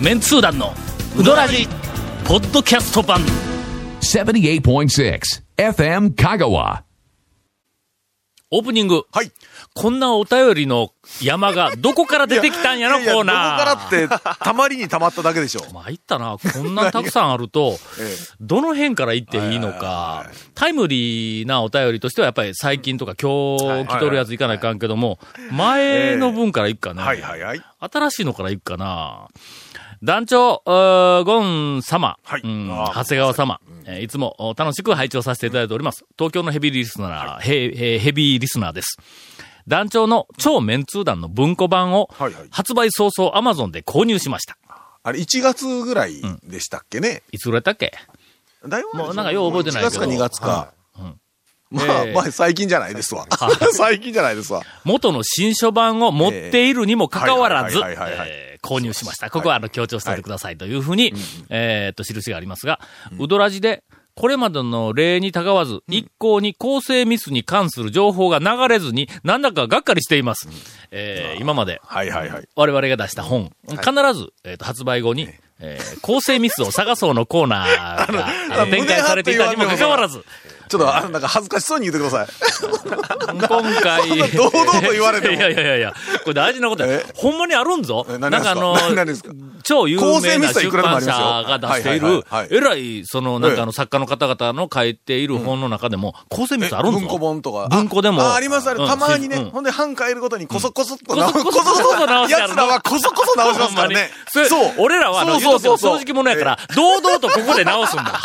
[0.00, 0.74] メンツー団の
[1.18, 1.66] ウドラジ
[2.26, 3.20] ポッドキャスト版
[4.02, 5.20] 78.6
[5.56, 6.82] FM Kagawa.
[8.50, 9.32] オープニングはい。
[9.74, 15.64] こんなお便りの山がどこから出てきたんやろ コーナーどこからって、たまりにたまっただけでしょ。
[15.72, 16.36] 参ったな。
[16.38, 25.18] こんなたくさんあると、 えどの辺から言っていいのか、タイムリーなお便りとしてはやっぱり最近とか今日来とるやついかないかんけども、
[25.50, 27.02] 前の分からいくかね。
[27.02, 27.62] はいはいはい。
[27.80, 29.28] 新しいのからいくかな。
[30.06, 32.40] 団長、ゴン様、はい。
[32.44, 32.68] うん。
[32.68, 36.04] 長谷川様、えーいつもお楽しく拝聴させていただいております。
[36.16, 38.98] 東京のヘビーリスナー、ヘヘヘビーリスナーです。
[39.66, 42.48] 団長の超メンツー団の文庫版をはいはい。
[42.52, 44.56] 発売早々アマゾンで購入しました。
[45.02, 47.24] あれ、1月ぐらいでしたっけね？
[47.32, 47.92] いつぐらいだったっけ？
[48.64, 50.04] だいぶ前もうなんかよう覚えてないけど。
[50.04, 50.72] 1月か2月か。
[51.76, 53.26] まあええ、まあ、最近じゃないですわ。
[53.72, 54.62] 最近じゃないですわ。
[54.84, 59.30] 元の新書版を持っているにもかかわらず、はいはいはいはいはいえー購入しました。
[59.30, 61.12] ここはあの強調しておいてくださいというふうに、
[61.50, 62.80] えーっと、印がありますが、
[63.20, 63.84] ウドラジで、
[64.16, 70.48] これまでの例にたがわず、一向に構成ミスに関する情報が流れずに、なんだかがっかりしています。
[70.90, 72.48] えー今まで、はいはいはい。
[72.56, 73.82] 我々が出した本、必
[74.14, 75.28] ず、えーっと発売後に、
[75.60, 78.12] えー構成ミスを探そうのコーナー
[78.56, 80.24] が 展開されていたにもかかわらず、
[80.68, 82.28] ちょっと、あの、なんか恥ずかしそうに言ってください。
[83.26, 84.30] 今回。
[84.32, 87.06] 堂々と言われてもいやいやいやいや、これ大事なことやえ？
[87.14, 88.06] ほんまにあるんぞ。
[88.08, 88.76] えなんかあの
[89.62, 96.98] 超有名な出版社よが出しているえらい、その、なんかあえの作家の方々の書いている本の中でも、構成ミスあるんぞ。
[97.00, 97.68] 文庫本とか。
[97.68, 98.22] 文庫でも。
[98.22, 98.80] あ、ありますある。
[98.80, 99.36] うんたまにね。
[99.36, 101.64] うんほんで、版変えるごとにこそこそっとこそこそこ
[101.96, 104.10] そ直してある奴らはこそこそ直しますからね。
[104.28, 108.20] それ俺らは、そうそうそう正直者やから、堂々とここで直すんだ。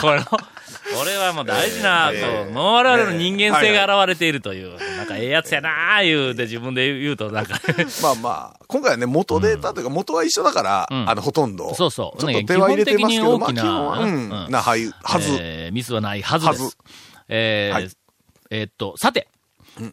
[0.97, 7.59] これはもう大事な、ええこうもう我々の人間性ええが現れているという、なんかええやつやなあ言うて自分で言うと、なんか、
[8.01, 11.73] まあまあ、今回はね、元データというか、元は一緒だから、んあの、ほとんど。
[11.75, 15.37] そうそうちょっと手は入れてますけど、まあ基本はううんん、な、はい、はず。
[15.39, 16.63] えーミスはないはずです。
[16.63, 16.77] はず
[17.29, 17.89] えーはい
[18.49, 19.29] えーっと、さて、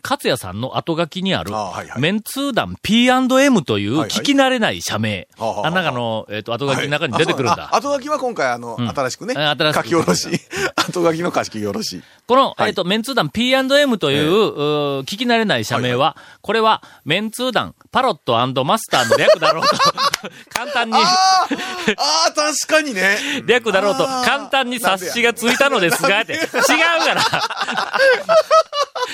[0.02, 1.52] 勝也さんの後書きにある、
[1.98, 5.28] メンツー団 P&M という聞き慣れない社名。
[5.36, 7.74] はあなんかあの、えーっと、後書きの中に出てくるんだ。
[7.74, 9.82] 後書きは今回、あの、新しくね、あ新しく。
[9.84, 10.28] 書き下ろし。
[10.76, 12.02] 後書きの書き下ろし。
[12.26, 12.68] この、はい。
[12.68, 19.76] えっ、と、メンツー団 P&M という、聞き慣れない社名は、これは、メンツー団パロットマスターの略だろうと、
[20.52, 21.00] 簡単に、あ
[22.28, 23.18] あ確かにね。
[23.46, 27.22] 略だろうと、簡単に察しがついたのですが、って、違うから。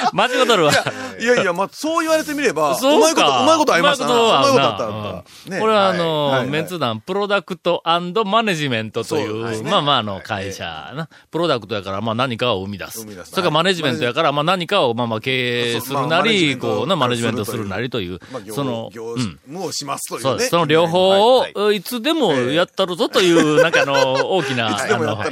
[0.12, 0.72] 間違うとるわ。
[1.18, 4.14] いやいや、まあ、そう言われてみれば、そうまいこと、うまいことありましたな。
[4.14, 5.50] うまいことあったあった。
[5.50, 5.60] ね。
[5.60, 13.00] これはあの、メンツ団プロダクトマネジメントという、まあまああの会社な、プロダクトやからまあ何かを生み出す。
[13.00, 18.20] それからマネジメントやからまあ何かをまあまあ経営するなり、こうな、マまあネジメントするなりという
[18.52, 19.38] その、業うん。
[19.46, 20.22] 務をしますというね。
[20.22, 20.50] そうです。
[20.50, 25.24] その両方を、はいつでもやったるぞという、なんかあの、 大きな、あの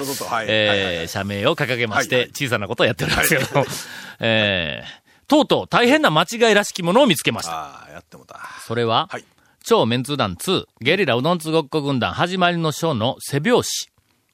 [0.47, 3.61] え社名を掲げまして、小さなことをやってるんですけど。
[3.61, 3.67] も、
[4.21, 7.53] えーとうとう大変な間違いらしきものを見つけました。
[7.53, 8.39] ああ、やってもた。
[8.67, 9.25] それは、はい。
[9.65, 13.63] 超メンツー団2、ゲリラうどんつごっこ軍団始まりの章の背表紙。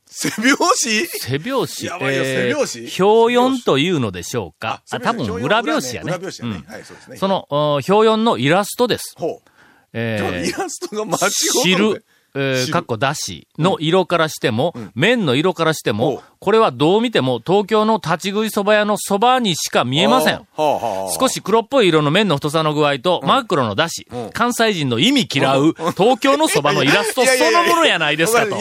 [0.06, 1.06] 背拍子？
[1.06, 1.86] 背拍子。
[1.86, 4.82] やばいよ背拍子表4というのでしょうか？
[4.90, 6.08] あ、多分裏表紙やね。
[6.08, 6.64] 裏表紙やね。
[6.66, 7.16] うんはい、そうですね。
[7.16, 9.14] その、お表4のイラストです。
[9.16, 9.48] ほう。
[9.92, 12.04] えーイラストが間違知うる、
[12.34, 12.72] えー、汁。
[12.72, 20.46] かっこだしの色からしても、麺の色からしてほもう、これはどう見ても東京の立ち食いそば屋のそばにしか見えません。
[20.56, 28.56] 少し黒っぽい色の麺の太さの具合と、真っ黒のだし、関西人の意味嫌う、東京のそばのイラストそのものやないですかと。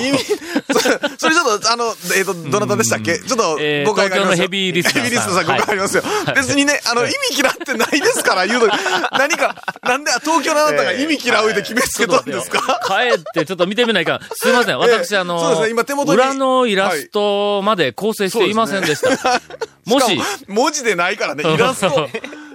[1.17, 3.19] それちょっと、あの、えっ、と、どなたでしたっけ？
[3.19, 4.47] ちょっとえー、誤解がありますよ。
[4.47, 5.03] 東京のヘビーリスナーさん。
[5.03, 6.03] ヘビーリスナーさん、誤解ありますよ。
[6.35, 8.75] 別にね、あの、意味嫌ってないですから、言うと、
[9.17, 12.81] 何か、なんで東京のあなたが意味嫌うって決めつけたんですか？
[12.85, 14.19] 帰ってちょっと見てみないかん。
[14.33, 14.77] すいません。
[14.79, 15.69] 私、あの、そうですね。
[15.69, 19.41] 今手元に裏のイラストまで構成していませんでした。
[19.86, 22.09] もししか、文字でないからね、イラスト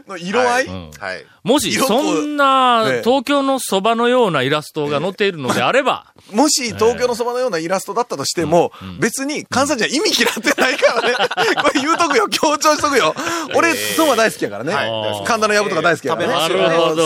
[0.06, 1.26] の色合い、はい。
[1.44, 11.14] もし、そんなええ、東京のそばのようなイラストが載っているのであれば、 もし東京のそばのようなイラストだったとしても、別に関西人は意味嫌ってないからね。
[11.60, 13.14] これ言うとくよ、強調しとくよ。
[13.54, 14.72] 俺、そば大好きやからね。
[14.72, 15.24] はい。
[15.26, 16.34] 神田のやぶとか大好きやからね。
[16.34, 17.02] なるほど。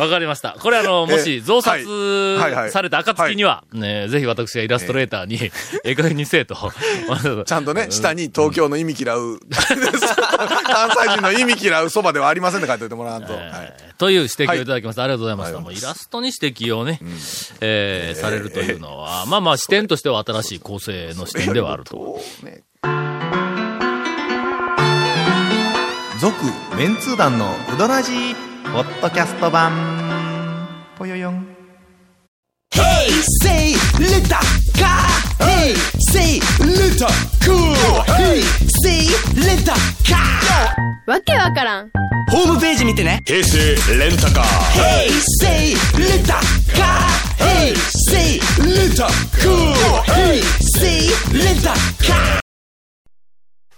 [0.00, 0.56] わかりました。
[0.58, 1.84] これあの、もし増刷
[2.70, 5.52] された暁には、ね、ぜひ私がイラストレーターに、え
[5.84, 5.94] え。
[5.94, 6.56] 加減にせえと。
[7.46, 13.32] ちゃんとね、下に東京の意味嫌う、関西人の意味嫌うそばではありませんって書いておいてもらわんと。
[13.32, 15.02] はいという指摘をいただきました。
[15.02, 15.60] ありがとうございました。
[15.60, 16.98] もうイラストに指摘をね、
[17.60, 22.18] えーされるというのは、まあまあ視点としては新しい構成の視点ではあると。
[22.42, 22.62] ね
[26.18, 26.34] 続、
[26.78, 28.34] メンツー団のうどらじ
[28.72, 30.68] ポッドキャスト版。
[30.96, 31.46] ぽよよん。
[32.72, 33.10] Hey,
[33.42, 34.22] say little
[34.78, 35.06] car.
[35.38, 35.74] Hey,
[36.10, 37.08] say little
[37.44, 37.74] cool.
[38.16, 38.42] Hey,
[38.82, 39.99] say little car.
[41.10, 41.90] わけわからん
[42.30, 43.20] ホームページ見てね。
[43.26, 43.58] 平成
[43.98, 44.44] レンタカー
[44.78, 45.10] Hey,
[45.40, 46.22] say little
[46.72, 46.86] car.
[47.36, 47.74] Hey,
[48.08, 49.08] say little
[49.42, 49.74] cool.
[50.06, 50.40] Hey,
[50.78, 52.38] say little car.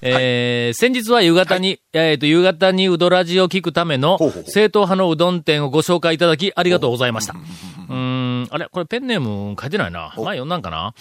[0.02, 7.32] えー、先日は夕方に、えっ、と、夕方にうどラジを聞くための正統派のうどん店をご紹介いただきありがとうございました。
[7.32, 7.94] うー
[8.42, 10.12] ん、あれこれペンネーム書いてないな。
[10.16, 10.92] 前読んだんかな？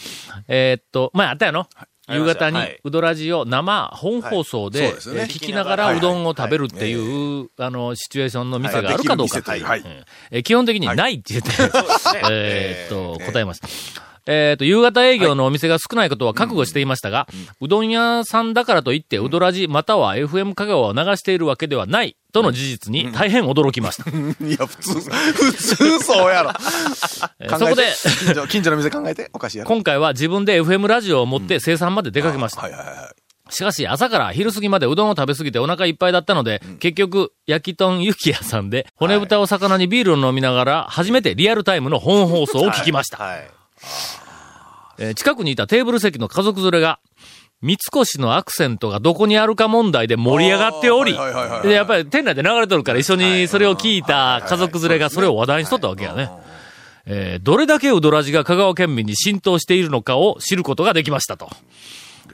[0.47, 1.67] えーっと、前あったやろ？
[2.15, 2.79] 夕方にはい。
[2.83, 9.41] うどラジを生本放送で,、聞きながらうどんを食べるっていう、あの、シチュエーションの店があるかどうか。
[9.51, 9.83] はい。
[10.31, 11.49] えー基本的にないって言って、
[12.29, 14.10] えーっと、答えました。
[14.27, 17.27] えーっと、夕方営業のお店が少ないことは覚悟していましたが、
[17.59, 24.09] うどん屋さんだからといって、うどらじまたは FM 香川を流しているわけではない、との事実に大変驚きました。
[24.09, 26.51] いや、普通、普通そうやろ。
[27.39, 27.83] えーそこで、
[28.19, 29.67] 近所、 近所の店考えて、おかしいやろ。
[29.69, 32.61] 今回は自分で FM ラジオを持って生産まで出かけました。
[32.61, 33.21] はいはいはい。
[33.53, 43.17] しかし、朝から昼過ぎまでうどんを食べ過ぎてお腹いっぱいだったので、結局、焼き豚ゆき屋さんで、骨豚を魚にビールを飲みながら、初めてリアルタイムの本放送を聞きました。
[43.17, 43.49] はい。
[45.01, 46.99] えー近くにいたテーブル席の家族連れが、
[47.61, 56.29] 三越のアクセントがどこにあるか問題で盛り上がっており、やっぱり店内で流れとるから一緒にそれを聞いた家族連れがそれを話題にしとったわけやね。
[57.05, 61.49] えーどれだけうどらじが香川県民に浸透しているのかを知ることができましたと。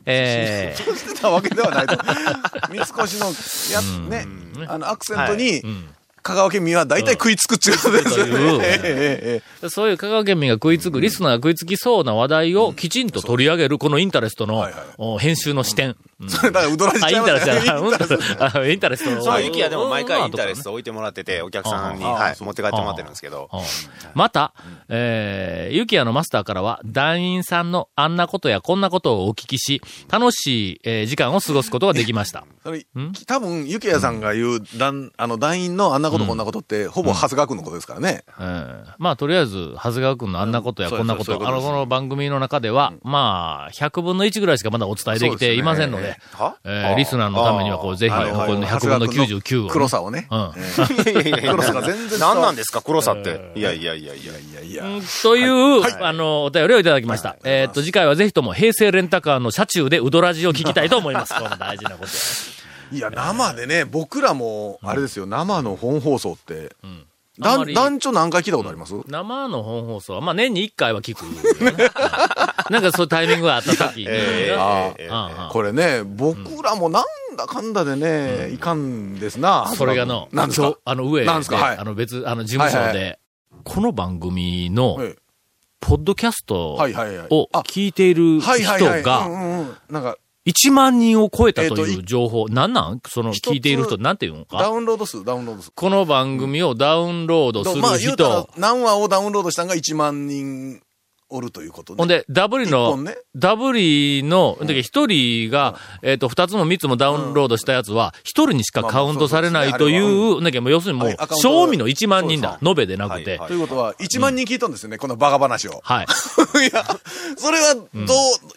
[0.05, 1.97] えーしてたわけではないと。
[2.69, 4.25] 三越のやつね、
[4.67, 5.61] あの、アクセントに、
[6.27, 8.25] 香川県民は大体食いつくっていうことですよ
[8.59, 9.41] ね。
[9.69, 14.68] そういう香川県民が食いつく、リスナーが食いつきそうな話題をきちんと取り上げる、このインタレストの
[15.19, 15.95] 編集の視点。
[16.19, 16.29] うん。
[16.29, 17.13] それだから、うどらじあ、ちゃい。
[17.15, 17.53] インタレスト。
[17.89, 19.12] ますねインタレスト。
[19.12, 19.24] の。
[19.24, 23.50] その雪はでも毎回インタレトスト置いてもらってて、お客さんに、はい、持って帰ってもらってるんですけど。
[24.13, 24.53] また、
[24.89, 32.45] えー、ゆきやのマスターからは、団員さんのあんなことやこんなことをお聞きし、楽しい、えー時間を過ごすことができました。
[32.63, 32.85] それ
[33.25, 38.23] 多分、ゆきやさんが言う、団、あの、団員のあんなことこんなことって、ほぼ長谷川君のことですからね。
[38.39, 46.55] えーまあ、とりあえず、長谷川くんのあんなことやうんこんなこと、あの、この番組の中では、まあ、100分の1ぐらいしかまだお伝えできていませんので、は？
[46.63, 50.27] えーリスナーのためには、こう、ぜひ、こあのの100分の99をね、黒さをね。
[50.31, 50.51] うん。
[50.55, 51.11] ええ。
[51.11, 53.51] いやいやいや黒さが全然何なんですか、黒さって？
[53.55, 54.33] いやいやいやいや。
[54.33, 54.85] いやいや。
[54.85, 57.35] うんという、あの、お便りをいただきました。
[57.43, 61.33] えーっと、次回はぜひとも平成レンタカーの車中でウドラジを聞きたいと思います。
[61.33, 62.56] この大事なこと。
[62.91, 66.75] いや、生でね、僕らも、あれですよ、生の本放送って、
[67.39, 68.95] だんあん団長何回聞いたことあります？
[69.07, 71.31] 生の本放送は、まあ年に1回は聞くよ
[71.71, 71.71] ね、
[72.69, 72.73] うん。
[72.73, 74.07] なんかそういうタイミングがあった時に、
[75.51, 77.05] これね、僕らもなん
[77.37, 79.67] だかんだでね、いかんですな。
[79.75, 80.77] それがの、なんですか？
[80.83, 81.57] あの上で、なんですか？
[81.57, 81.77] はい。
[81.77, 83.19] あの別、あの事務所で、はいはい
[83.63, 85.21] この番組の、ええ。
[85.79, 87.27] ポッドキャストはいはいはい。
[87.31, 88.99] をあ聞いている人はいはいはい。
[88.99, 89.77] うんが、うんうん。
[89.89, 90.17] なんか、
[90.47, 93.01] 1万人を超えたとえっという情報、なんなん？
[93.07, 95.71] その聞いている人、なんていうのダかウンロード数、ダウンロード数。
[95.71, 100.81] この番組をダウンロードするまあ何話をダウンロードしたんが1万人
[101.29, 101.97] おるということね。
[101.97, 112.59] ほんで、ダブリ一の本ね、ダブリの、だけど一人が、えっと、二つも三つもダウンロードしたやつは、一人にしかカウントされないというですねう、だけどもう要するにもう賞味の1万人だ。
[112.66, 113.39] 延べでなくて。
[113.45, 115.81] ということは、1万人聞いたんですよね、このバカ話を。
[115.83, 116.06] はい。
[116.63, 116.85] いや、
[117.35, 117.95] それは、どう、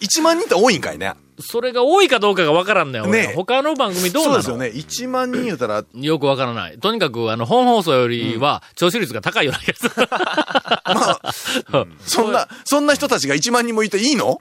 [0.01, 1.15] 1万人って多いんかいね。
[1.41, 3.05] それが多いかどうかがわからんのよ。
[3.09, 4.43] 俺ね他の番組どうなの？
[4.43, 4.85] そうですよね。
[5.07, 6.79] 1万人言うたら、よくわからない。
[6.79, 10.09] とにかく、あの、本放送よりは、聴取率が高いよ うな気がする。
[12.07, 14.41] そんな、そんな人たちが1万人もいていいの？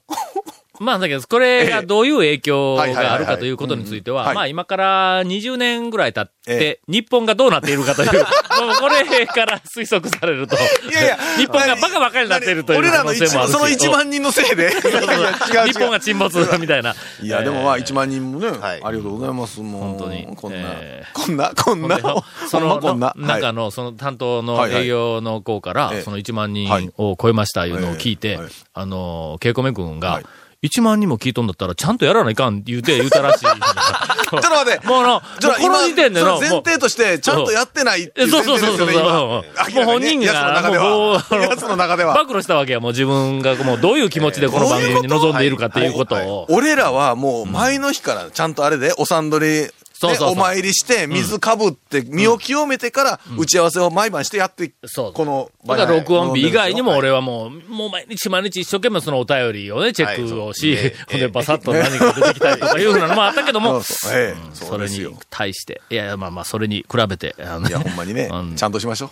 [0.80, 8.12] まあ、だけど、これがどういう影響があるかということについては、まあ、今から20年ぐらい経ってえ、日本がどうなっているかという、
[8.66, 10.60] もうこれから推測されると、い
[10.92, 13.52] やいや日本がバカばかりになっているという可能性もあるし。
[13.54, 14.72] その1万人のせいで。
[14.72, 16.96] 日本が沈没 みたいな。
[17.22, 18.82] いや、でもまあ1万人もね、はい。
[18.84, 19.60] ありがとうございます。
[19.60, 20.28] もう、本当に。
[20.36, 21.14] こんな、えー。
[21.14, 22.00] こんな、こんな、
[22.50, 23.08] その、こんな。
[23.08, 23.22] はい。
[23.22, 28.40] なんかの、その担当の営業の子から、ええその1万人はいを超えましたいうのを聞いて
[28.74, 30.26] あの、ケイコメ君がはい、
[30.62, 33.46] 1万人も聞いとんだったら、ちゃんとやらないかん言うて、言うたらしい。
[33.48, 34.86] ちょっと待って。
[34.86, 38.88] もうの、ちょっとこの時点での、前提として、ちゃんとやってないってえいう前そうそうそうそう。
[38.88, 39.20] 提ですよね、今。
[39.20, 41.24] もう本人が、もうは。
[41.50, 42.14] 奴の中では。
[42.16, 46.46] 暴露したわけや、もう自分がもうどういう気持ちでこの番組に臨んでいるかっていうことを。
[46.50, 49.68] 俺らはもう前の日からちゃんとあれで、お産取り、
[50.00, 55.14] そうそうお参りして、水かぶって、身を清めてから、打ち合わせを毎晩してやって、そう。
[55.14, 57.16] この、だから録音日以外にも俺は。
[57.16, 65.18] はもう、もう毎日毎日一生懸命そのお便りをね、チェックをし、はいほんでバサッと何か出てきたりとかいうふうなのもあったけども、 それに。
[65.30, 69.12] 対して、いやまあまあ、それに比べて、あのいや、ほんまにね うん、ちゃんとしましょ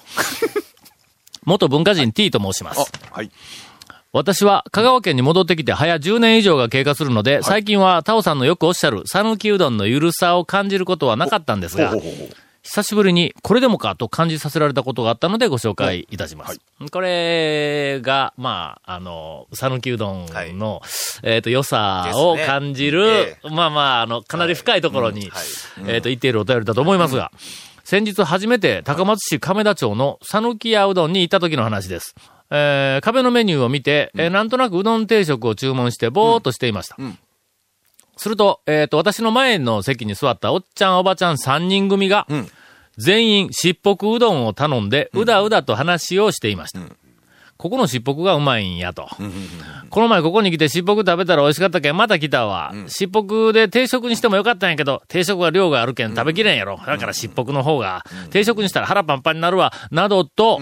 [1.43, 2.79] 元文化人 T と申します。
[3.11, 3.31] あ、はい。
[4.17, 11.93] 私は香川県に戻ってきて早10年以上が経過するので、最近はタオさんのよくおっしゃる讃岐うどんのゆるさを感じることはなかったんですが
[12.63, 16.59] 久しぶりにこれでもかと感じさせられたことがあったのでご紹介いたします。
[16.91, 20.25] これが、まあ、あの、讃岐うどん
[20.57, 20.81] の、
[21.21, 25.43] えっ、と、良さを感じる、えまあまあ、あの、かなり深いところに、はい。
[25.87, 27.31] えっ、と、言っているお便りだと思いますが、
[27.83, 32.15] 先日初めて高松市亀田町の讃岐屋うどんに行った時の話です。
[32.49, 37.01] えー壁のメニューを見て、えーなんとなくうどん定食を注文してぼーっとしていました。
[37.01, 37.17] ん。
[38.17, 42.47] すると、えっ、と、私の前の席に座ったおっちゃんおばちゃん3人組が、ん。
[42.97, 46.79] 全員、しっぽくうどんを頼んで、うだうだと話をしていました。
[47.57, 49.07] ここのしっぽくがうまいんやと。
[49.89, 52.73] この前ここに来てしっぽく食べたら美味しかったけん、また来たわ。
[52.87, 56.79] しっぽくで定食にしてもよかったんやけど、定食は量があるけん食べきれんやろ。
[56.85, 59.73] だからしっぽくの方が、定食にしたら腹パンパンになるわ。
[59.91, 60.59] などと、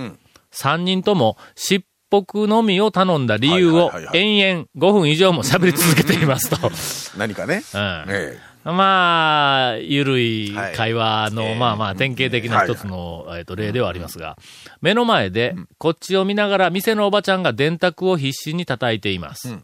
[0.56, 6.72] 3人ともしっぽくのみを頼んだ理由を延々5分以上も喋り続けていますと。
[7.20, 7.64] 何かね。
[7.74, 8.06] うん。
[8.08, 11.52] えまあ、ゆるい会話の、はい。
[11.52, 14.38] ええまあまあ、典型的な一つの、えっと、例ではありますが、
[14.82, 19.56] 目の前で、こっちを見ながら、店のおばちゃんが電卓を必死に叩いています。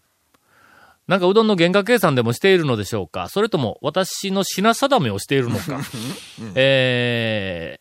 [1.07, 3.27] なんか、うどんの原価計算でもしているのでしょうか？
[3.27, 5.79] それとも、私の品定めをしているのか？
[6.53, 7.79] え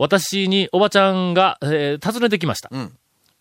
[0.00, 2.74] 私におばちゃんが、えー尋ねてきました。
[2.74, 2.90] ん。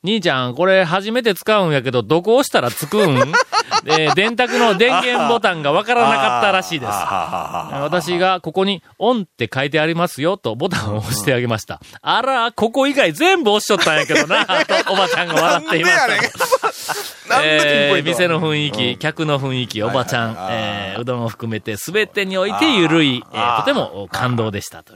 [0.03, 3.15] 兄ちゃん、これ初めて使うんやけど、どこ押したらつくん？
[3.87, 6.91] えー電卓の電源ボタンがわからなかったらしいです。
[6.91, 11.79] 私がここにオンって書いてありますよとボタンを押してあげました。
[12.01, 14.43] あら、ここ以外全部押しとったんやけどな、
[14.85, 17.39] とおばちゃんが笑っていました。
[17.41, 23.59] えー店の雰囲気、客の雰囲気、おばちゃん、えーうどんを含めて全てにおいてゆるい、えー。
[23.59, 24.93] とても感動でしたと。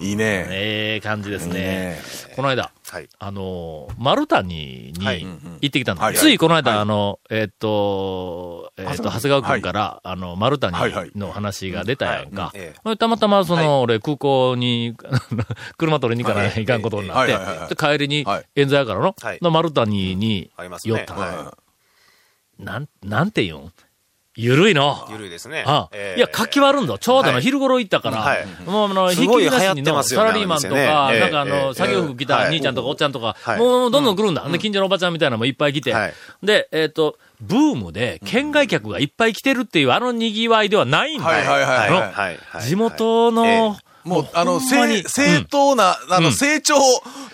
[0.00, 0.46] いいね。
[0.50, 1.54] ええ感じですね。
[1.54, 1.98] いいね。
[2.36, 3.08] この間、はい。
[3.18, 5.22] あのー、丸谷にはい。
[5.24, 6.02] 行ってきたんです。
[6.02, 6.80] はいはいついこの間、はい。
[6.80, 9.62] あの、えーっと、えーっと、長谷川君。
[9.62, 10.74] から、あの、丸谷
[11.16, 12.52] の話が出たやんか。
[12.98, 14.94] たまたま、その、俺、空港に、
[15.78, 16.62] 車取りに行かない。
[16.62, 20.50] いかんことになって帰りにはい、冤罪やからのはい、の丸谷に。
[20.84, 21.14] 寄った。
[21.14, 21.56] は
[22.58, 23.72] なん、なんて言うん？
[24.36, 25.12] ゆるいのい。。
[25.12, 25.62] ゆるいですね。
[25.66, 26.98] あええいや、活気はあるんだ。
[26.98, 34.48] ちょうどのはい昼頃行ったから、はいもうあの、ひっきりなしにのねサラリーマンとか、なんかあの、ええええ作業服着たはい兄ちゃんとかおっちゃんとか、はいもうどんどん来るんだ。
[34.48, 41.50] で、近所のおばちゃんみたいなのもいっぱい来て、はいで、えっ、と、ブームで県外客がいっぱい来てるっていうあの賑わいではないんだよ。
[41.50, 46.32] はいはいはい地元の、ええもう、あの、正、正当な、あの、うん。
[46.34, 46.74] 成長、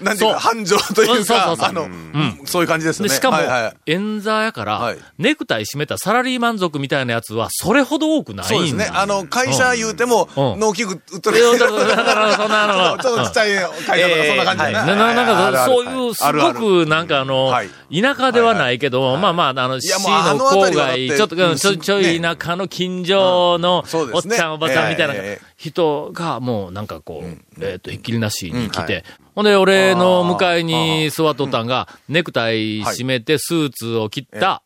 [0.00, 2.40] なんていうか、繁盛というか、あの、うん。
[2.44, 3.08] そういう感じですね。
[3.08, 3.38] しかも
[3.86, 4.98] 演座やから、はい。
[5.18, 8.46] ネクタイ締めたサラリーマン族みたいなやつは、それほど多くない。
[8.46, 8.88] そうですね。
[8.92, 10.60] あの、会社言うても、うん。
[10.60, 11.38] 農機具売っとる。
[11.38, 13.54] ちょっとちっちゃい
[13.86, 14.62] 会社とか、そんな感じ。
[14.72, 23.84] なななんか、そういう、すごく、なんかあの、はい田舎ではないけど、まあまあ、あの、市の郊外、ちょっと、うんちょちょい田舎の近所の、
[24.14, 25.14] おっちゃん、おばちゃんみたいな
[25.60, 34.62] 人が、もうなんかこう、えっと、ひっきりなしに来て、ほんで、俺の向かいに座っとったんが、ネクタイ締めて、スーツを切った、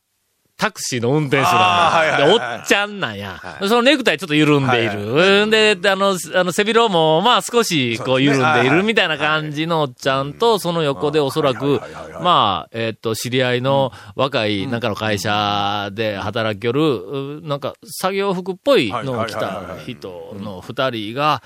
[0.64, 2.26] タクシーの運転手なんだ。
[2.26, 3.38] で、おっちゃんなんや。
[3.61, 5.47] そのネクタイちょっと緩んでいる。
[5.47, 5.50] ん。
[5.50, 11.83] で、あの、あの、背広も、まあ少し、こう、緩んでいるみたいな感じのおっちゃんと、その横でおそらく
[12.23, 21.42] まあ、えっと、知り合いの若い、なんかの会社で働きよる、うなんか、作業服っぽいのを着た人の二人が、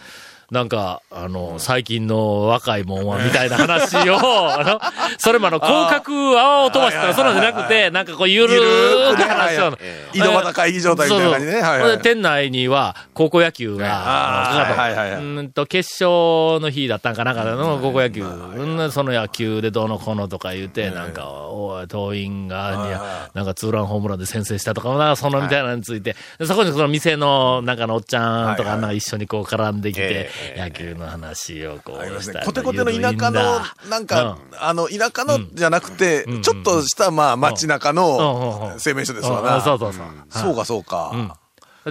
[0.51, 4.17] なんか、あの、最近の若いもんは、みたいな話を、
[4.59, 4.81] あの、
[5.19, 9.79] それもあの、広角泡を飛ばしたら、そんなんじゃなくて、なんかこう、ゆるーく話を、
[10.15, 11.53] 井戸端会議状態みたいな感じね。
[11.61, 14.73] はいはいで店内には、高校野球が、はい。
[14.73, 33.43] はいはいうんと、決勝の日だったんかなんかの高校野球、うんその野球でどうのこうのとか言うて、なんか、おい、党員が、なんかツーランホームランで先制したとか、なそのみたいなのについて、でそこにその店の、なんかのおっちゃんとか、か一緒にこう絡んできてえ、野球の話をこうしたりコテコテの田舎の、
[33.89, 37.97] なんか、あの、田舎のじゃなくて、ちょっとした、まあ、街中うん。
[37.97, 38.05] うん。
[38.05, 38.11] うん。
[38.11, 39.45] の声明書ですわうん。
[39.45, 39.61] な。
[39.61, 40.07] そうそうそう。
[40.31, 41.39] そうか、そうか。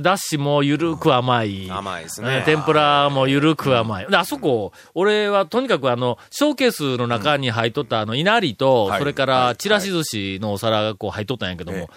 [0.01, 1.69] だしもゆるく甘い。
[1.71, 2.39] 甘いですね。
[2.39, 4.07] ね天ぷらもゆるく甘い。
[4.07, 8.99] で、あそこ、俺はとにかくあの、ショーケースの中に入っとったあの、稲荷と、はい。
[8.99, 11.89] それから、ちらし寿司のお皿がこう入っとったんやけどええも、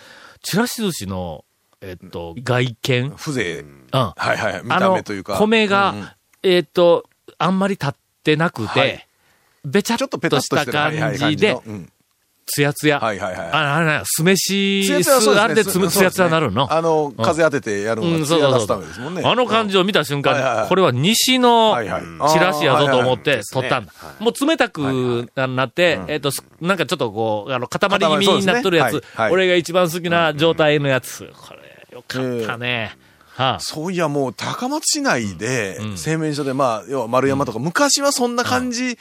[0.42, 1.44] ちらし寿司の、
[1.80, 3.66] えっと、外見、風情。
[3.66, 3.86] うん。
[3.92, 4.60] はいはい。
[4.62, 6.08] 見た目というか。、米がうんうん、
[6.42, 7.04] えっと、
[7.38, 7.90] あんまり立っ
[8.24, 9.06] てなくはて
[9.64, 11.56] い、べちゃっとした感じで
[12.52, 12.98] つやつや。
[12.98, 13.50] はいはいはい。
[13.52, 15.40] あ、あれな、酢飯、ツヤツヤはそうですね。
[15.40, 16.72] あれでつむつやつやなるの？
[16.72, 19.22] あの、風当ててやるのうん、が、出すためですもんね。
[19.24, 20.68] あの感じを見た瞬間に、はいはいはい。
[20.68, 22.02] これは西のはいはい。
[22.32, 23.92] チラシやぞと思ってはいはい撮ったんだ。
[24.18, 28.94] もう冷たくなって、えっと、すなんかちょっとこう、あの、塊気味になっとるやつ。
[28.94, 29.00] ね。
[29.14, 29.26] はい。
[29.26, 29.32] はい。
[29.32, 31.30] 俺が一番好きな状態のやつ。
[31.36, 32.96] これ、よかったね。
[33.40, 33.60] はあ。
[33.60, 38.96] そういや、もう高松市内で、製麺所で、まあ、要は丸山とか、昔はそんな感じ、うん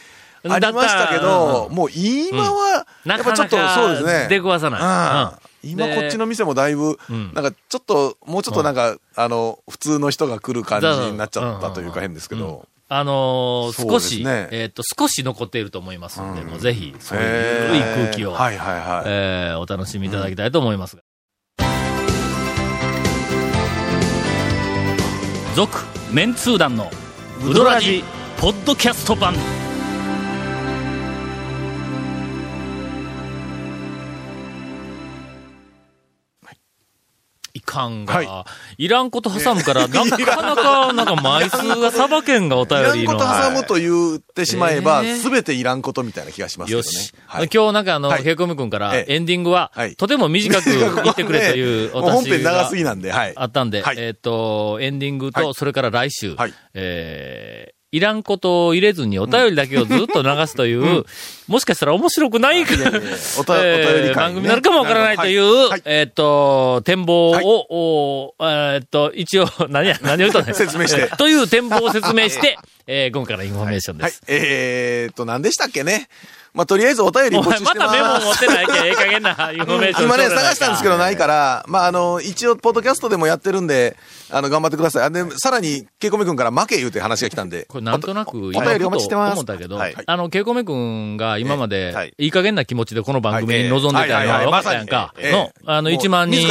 [0.47, 4.27] ありましたけだど、もう今は、やっぱちょっとそうですね。
[4.29, 5.65] 出くわさない。
[5.65, 5.71] うん。
[5.71, 7.33] 今でこっちの店もだいぶ、ん。
[7.33, 12.65] なんかちょっと、もうちょっとなんか、あの、普通の人が来る感じになっちゃったというか変ですけど。
[12.91, 18.03] あの少し、えっと、少し残っていると思いますので、もうぜひ、そういうへー。
[18.05, 19.03] 空気を、はいはいはい。
[19.05, 20.97] えーお楽しみいただきたいと思います。
[25.55, 25.79] 続、
[26.11, 26.91] メンツー団の、
[27.45, 28.03] ウドラジ、
[28.39, 29.33] ポッドキャスト版。
[37.69, 38.45] いかんが、、は
[38.77, 38.87] い。
[38.87, 43.13] らんこと挟むから、なかなか、なんか枚数がさばけんがおいら便りの。
[43.13, 46.77] んこと挟むと言ってしまえば、えーすべていらんことみたいな気がしますね。
[46.77, 47.13] よし。
[47.27, 47.49] はい。
[47.53, 48.23] 今日なんかあの、はい。
[48.23, 49.15] ケイコミ君から、ええ。
[49.15, 49.95] エンディングは、はい。
[49.95, 53.33] とても短く言ってくれというお達しが編長すぎなんで、はい。
[53.35, 53.95] あったんで、はい。
[53.99, 55.53] えっ、と、エンディングと、はい。
[55.53, 56.53] それから来週、はい。
[56.73, 61.05] えーいらんことを入れずにお便りだけをずっと流すという、
[61.47, 65.69] もしかしたら面白くない、おたお便り番組になるかもわからないという、はい。
[65.69, 65.81] はい。
[65.85, 67.45] えっ、と、展望を、はい。
[67.45, 68.35] お
[68.75, 71.01] えっ、と、一応、何や、 何を言ったの説明して。
[71.01, 74.11] え ーという展望を説明して、 えー今回のインフォメーションではい。
[74.11, 74.21] す。。
[74.27, 76.09] えーっと、何でしたっけね。
[76.53, 77.87] まあ、とりあえずお便り募集してます。
[77.87, 83.95] またメモ持ってないけん、ええ加減なインフォメーション今ね、探したんですけどないから、まあ、あの、一応、ポッドキャストでもやってるんで、
[84.31, 85.03] あの、頑張ってください。
[85.03, 87.65] あで、さらに、ケイコミ君から巻け言うて話が来たんで。
[87.69, 89.33] これなんとなく、お今便りお待ちしてます。
[89.33, 89.95] 思ったけど、はい。
[90.05, 96.47] あの、ケイコメ君が今までい、いい加減な気持ちでこの番組に臨んでたのは分かったやんかの、あの、もう1万人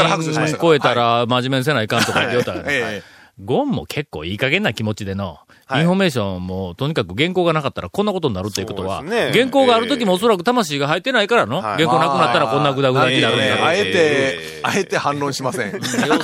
[0.60, 2.70] 超えたら真面目にせないかんとか言うたやんか。
[2.70, 3.02] え
[3.42, 15.74] ゴンも結構いい加減な気持ちでの、はいインフォメーションも、とにかく原稿がなかったらこんなことになるっていうことは、ね原稿がある時もおそらく魂が入ってないからの、はい原稿なくなったらこんなグダグダになるんだあえてえ、ーあえて反論しません。
[15.74, 16.20] 要するに、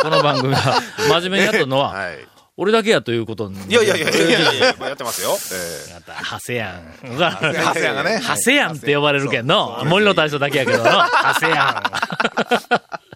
[0.00, 2.18] この番組が 真面目にやっとるのは、はい。
[2.60, 3.56] 俺だけやということに。
[3.68, 5.30] いやいやいやいやいやいややってますよ。
[5.90, 7.16] えまた、ハセヤン。
[7.18, 8.18] ハセヤンがね。
[8.18, 9.82] ハセヤンって呼ばれるけんの。
[9.86, 10.84] 森の大将だけやけどの。
[10.84, 11.82] ハセヤ
[13.04, 13.07] ン。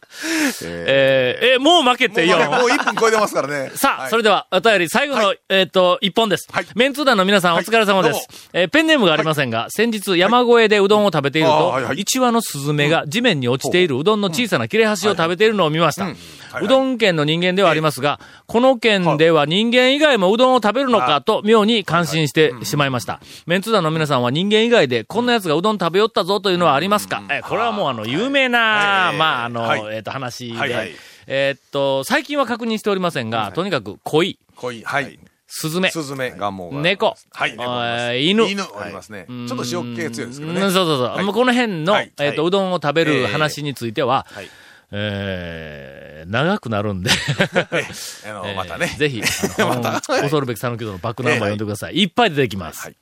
[0.64, 2.38] えー、え、もう負けてよ。
[2.38, 3.70] もうもう1分超えてますからね。
[3.76, 4.10] さあ、はい。
[4.10, 6.48] それでは、お便り、最後の、えっ、と、一本です。
[6.52, 6.66] はい。
[6.74, 8.28] メンツー団の皆さん、お疲れ様です。
[8.52, 11.98] えーペンネームがありませんが、先日、山越えでうどんを食べていると、あーはいはい。
[11.98, 16.04] 一羽のスズメが地面に落ちているうどんの小さな切れ端を食べているのを見ました。
[16.04, 16.16] はい
[16.52, 16.64] はい。
[16.64, 23.20] うどん県の人間ではありますが、この県では人間以外もうどんを食べるのかと、妙に感心してしまいました。
[23.46, 29.16] メンツー団の皆さんは人間以外で、こんな奴がうどん食べよったぞというのはありますか、えーこれはもうあの、有名な、はい。
[29.16, 29.82] まあ、あの、はい。
[29.96, 30.90] えっ、と、話で、はいはい
[31.26, 34.82] えーっと、最近は確認しておりませんが、とにかく鯉、濃い。
[34.84, 35.18] はい。
[35.54, 36.80] スズメ、スズメ、ガンモが。
[36.80, 38.24] 猫、はい。
[38.26, 38.48] 犬。
[38.48, 39.26] 犬ありますね。
[39.28, 40.60] ちうんょっと塩気強いですけどね。
[40.62, 41.06] うんそうそうそう。
[41.08, 44.48] はいもうこの辺の、はいえーっと、うどんを食べる話については、はい
[44.92, 47.10] えー長くなるんで、
[48.24, 48.86] あの、えーまたね。
[48.96, 49.20] ぜひ、
[49.58, 51.96] あの 恐るべき讃岐うどんのバックナンバー読んでください。
[51.96, 52.96] いっぱい出てきますはい。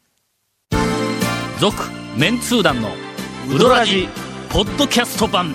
[1.61, 1.77] 続、
[2.17, 2.91] メンツー団の
[3.55, 4.09] ウドラジ、
[4.49, 5.55] ポッドキャスト版。